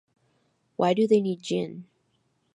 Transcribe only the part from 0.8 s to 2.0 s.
do they need gin?